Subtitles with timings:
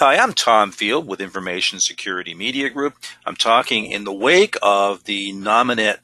[0.00, 2.94] Hi, I'm Tom Field with Information Security Media Group.
[3.26, 5.98] I'm talking in the wake of the Nominet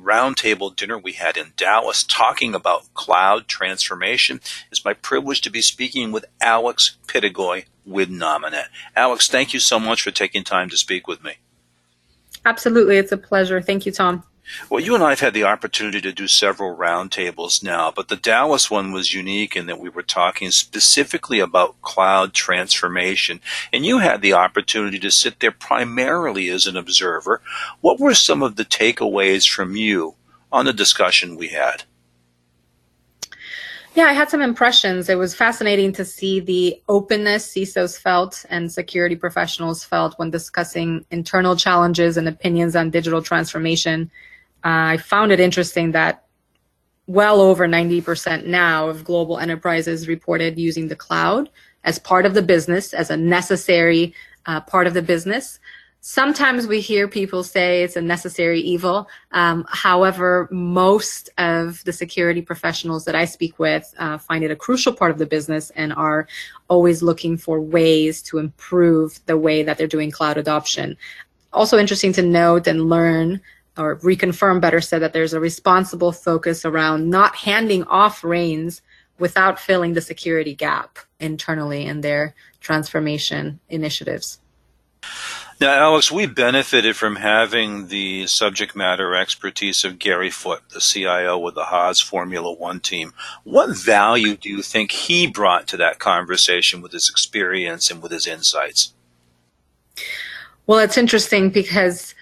[0.00, 4.40] roundtable dinner we had in Dallas talking about cloud transformation.
[4.70, 8.66] It's my privilege to be speaking with Alex Pitagoy with Nominet.
[8.94, 11.32] Alex, thank you so much for taking time to speak with me.
[12.44, 12.98] Absolutely.
[12.98, 13.60] It's a pleasure.
[13.60, 14.22] Thank you, Tom.
[14.68, 18.16] Well, you and I have had the opportunity to do several roundtables now, but the
[18.16, 23.40] Dallas one was unique in that we were talking specifically about cloud transformation,
[23.72, 27.40] and you had the opportunity to sit there primarily as an observer.
[27.80, 30.14] What were some of the takeaways from you
[30.52, 31.84] on the discussion we had?
[33.94, 35.08] Yeah, I had some impressions.
[35.08, 41.04] It was fascinating to see the openness CISOs felt and security professionals felt when discussing
[41.10, 44.08] internal challenges and opinions on digital transformation.
[44.64, 46.24] I found it interesting that
[47.06, 51.50] well over 90% now of global enterprises reported using the cloud
[51.84, 54.14] as part of the business, as a necessary
[54.46, 55.58] uh, part of the business.
[56.02, 59.06] Sometimes we hear people say it's a necessary evil.
[59.32, 64.56] Um, however, most of the security professionals that I speak with uh, find it a
[64.56, 66.26] crucial part of the business and are
[66.68, 70.96] always looking for ways to improve the way that they're doing cloud adoption.
[71.52, 73.40] Also interesting to note and learn
[73.80, 78.82] or reconfirm better said that there's a responsible focus around not handing off reins
[79.18, 84.38] without filling the security gap internally in their transformation initiatives.
[85.60, 91.38] Now, Alex, we benefited from having the subject matter expertise of Gary Foote, the CIO
[91.38, 93.12] with the Haas Formula One team.
[93.44, 98.10] What value do you think he brought to that conversation with his experience and with
[98.10, 98.94] his insights?
[100.66, 102.14] Well, it's interesting because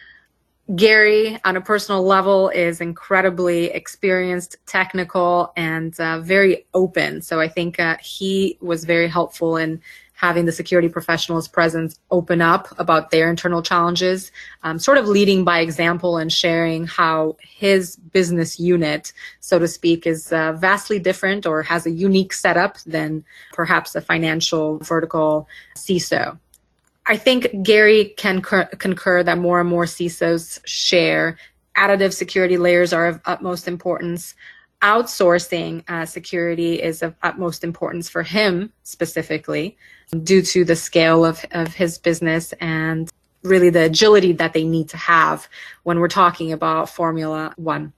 [0.76, 7.22] Gary, on a personal level, is incredibly experienced, technical, and uh, very open.
[7.22, 9.80] So I think uh, he was very helpful in
[10.12, 14.32] having the security professionals present open up about their internal challenges,
[14.64, 20.08] um, sort of leading by example and sharing how his business unit, so to speak,
[20.08, 26.36] is uh, vastly different or has a unique setup than perhaps a financial vertical CISO.
[27.08, 31.38] I think Gary can cur- concur that more and more CISOs share
[31.76, 34.34] additive security layers are of utmost importance
[34.82, 39.76] outsourcing uh, security is of utmost importance for him specifically
[40.22, 43.10] due to the scale of, of his business and
[43.42, 45.48] really the agility that they need to have
[45.82, 47.92] when we're talking about Formula One.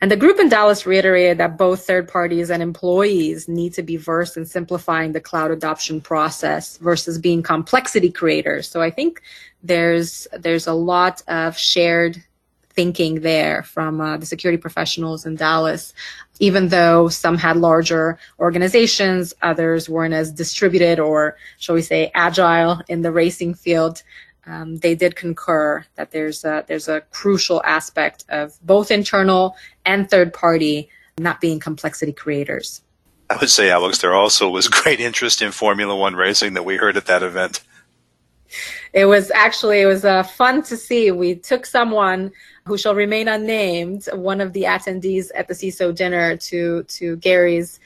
[0.00, 3.96] And the group in Dallas reiterated that both third parties and employees need to be
[3.96, 8.68] versed in simplifying the cloud adoption process versus being complexity creators.
[8.68, 9.22] So I think
[9.62, 12.22] there's there's a lot of shared
[12.76, 15.94] thinking there from uh, the security professionals in Dallas.
[16.38, 22.82] Even though some had larger organizations, others weren't as distributed or, shall we say, agile
[22.88, 24.02] in the racing field.
[24.46, 30.08] Um, they did concur that there's a, there's a crucial aspect of both internal and
[30.08, 32.82] third party not being complexity creators.
[33.28, 36.76] I would say, Alex, there also was great interest in Formula One racing that we
[36.76, 37.62] heard at that event.
[38.92, 41.10] It was actually it was uh, fun to see.
[41.10, 42.32] We took someone
[42.64, 47.80] who shall remain unnamed, one of the attendees at the CISO dinner to to Gary's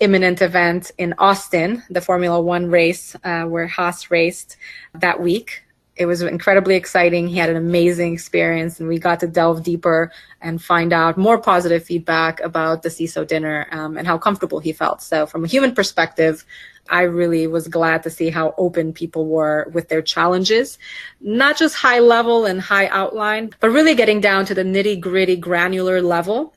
[0.00, 4.56] imminent event in Austin, the Formula One race uh, where Haas raced
[4.94, 5.61] that week.
[5.94, 7.28] It was incredibly exciting.
[7.28, 10.10] He had an amazing experience, and we got to delve deeper
[10.40, 14.72] and find out more positive feedback about the CISO dinner um, and how comfortable he
[14.72, 15.02] felt.
[15.02, 16.46] So, from a human perspective,
[16.88, 20.78] I really was glad to see how open people were with their challenges,
[21.20, 25.36] not just high level and high outline, but really getting down to the nitty gritty
[25.36, 26.54] granular level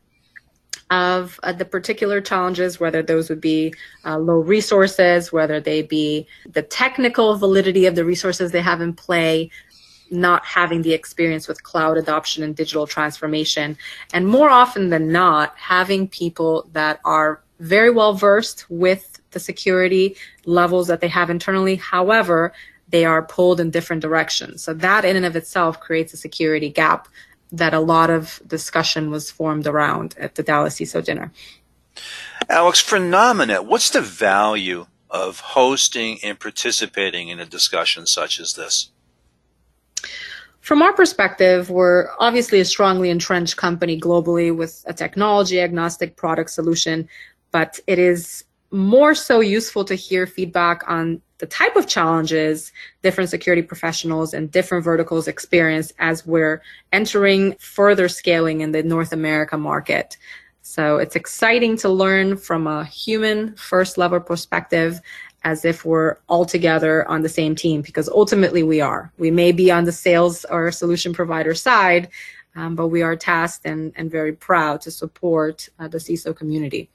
[0.91, 3.73] of uh, the particular challenges, whether those would be
[4.05, 8.93] uh, low resources, whether they be the technical validity of the resources they have in
[8.93, 9.49] play,
[10.11, 13.77] not having the experience with cloud adoption and digital transformation,
[14.13, 20.15] and more often than not, having people that are very well versed with the security
[20.45, 21.75] levels that they have internally.
[21.75, 22.53] However,
[22.89, 24.61] they are pulled in different directions.
[24.61, 27.07] So that in and of itself creates a security gap
[27.51, 31.31] that a lot of discussion was formed around at the Dallas CISO dinner.
[32.49, 38.53] Alex, for Nominet, what's the value of hosting and participating in a discussion such as
[38.53, 38.89] this?
[40.59, 46.49] From our perspective, we're obviously a strongly entrenched company globally with a technology agnostic product
[46.49, 47.07] solution,
[47.51, 52.71] but it is more so useful to hear feedback on the type of challenges
[53.01, 56.61] different security professionals and different verticals experience as we're
[56.93, 60.17] entering further scaling in the North America market.
[60.61, 64.99] So it's exciting to learn from a human first level perspective
[65.43, 69.11] as if we're all together on the same team because ultimately we are.
[69.19, 72.09] We may be on the sales or solution provider side,
[72.55, 76.89] um, but we are tasked and, and very proud to support uh, the CISO community.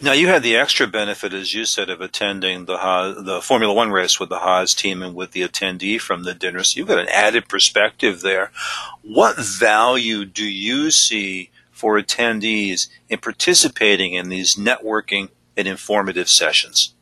[0.00, 3.74] Now you had the extra benefit, as you said, of attending the Haas, the Formula
[3.74, 6.62] One race with the Haas team and with the attendee from the dinner.
[6.62, 8.52] So you've got an added perspective there.
[9.02, 16.94] What value do you see for attendees in participating in these networking and informative sessions?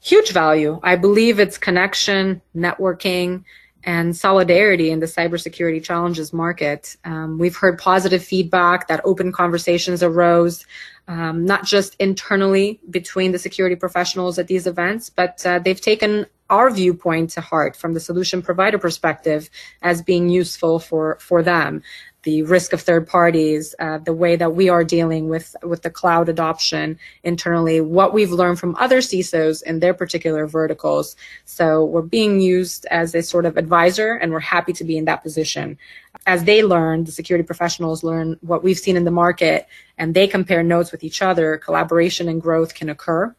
[0.00, 0.78] Huge value.
[0.82, 3.44] I believe it's connection, networking,
[3.84, 6.96] and solidarity in the cybersecurity challenges market.
[7.04, 10.64] Um, we've heard positive feedback that open conversations arose,
[11.06, 16.26] um, not just internally between the security professionals at these events, but uh, they've taken
[16.50, 19.48] our viewpoint to heart from the solution provider perspective
[19.82, 21.82] as being useful for, for them
[22.24, 25.90] the risk of third parties, uh, the way that we are dealing with with the
[25.90, 31.16] cloud adoption internally, what we've learned from other CISOs in their particular verticals.
[31.44, 35.04] So we're being used as a sort of advisor, and we're happy to be in
[35.04, 35.78] that position.
[36.26, 39.66] As they learn, the security professionals learn what we've seen in the market,
[39.98, 41.58] and they compare notes with each other.
[41.58, 43.34] Collaboration and growth can occur.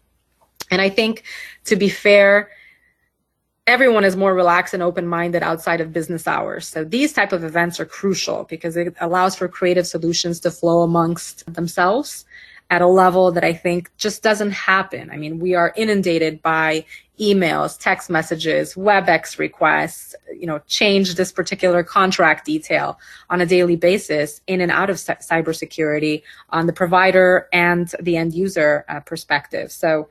[0.72, 1.24] And I think,
[1.66, 2.50] to be fair,
[3.68, 6.68] everyone is more relaxed and open-minded outside of business hours.
[6.68, 10.84] So these type of events are crucial because it allows for creative solutions to flow
[10.84, 12.26] amongst themselves
[12.70, 15.10] at a level that I think just doesn't happen.
[15.12, 16.86] I mean, we are inundated by
[17.20, 23.76] emails, text messages, WebEx requests, you know, change this particular contract detail on a daily
[23.76, 29.72] basis in and out of cybersecurity on the provider and the end user uh, perspective.
[29.72, 30.10] So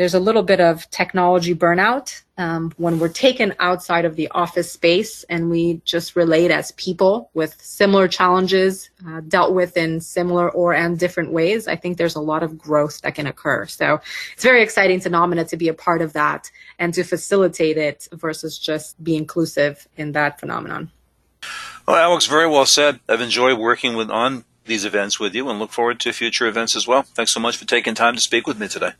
[0.00, 4.72] there's a little bit of technology burnout um, when we're taken outside of the office
[4.72, 10.50] space and we just relate as people with similar challenges uh, dealt with in similar
[10.52, 13.66] or and different ways i think there's a lot of growth that can occur.
[13.66, 14.00] So
[14.32, 18.08] it's very exciting to Nominet to be a part of that and to facilitate it
[18.10, 20.90] versus just be inclusive in that phenomenon.
[21.86, 23.00] Well alex very well said.
[23.06, 26.74] I've enjoyed working with on these events with you and look forward to future events
[26.74, 27.02] as well.
[27.02, 28.92] Thanks so much for taking time to speak with me today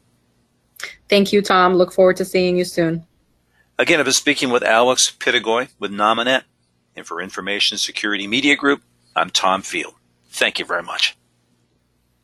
[1.10, 1.74] Thank you, Tom.
[1.74, 3.04] Look forward to seeing you soon.
[3.78, 6.44] Again, I've been speaking with Alex Pitagoy with Nominet.
[6.94, 8.82] And for Information Security Media Group,
[9.16, 9.94] I'm Tom Field.
[10.28, 11.16] Thank you very much.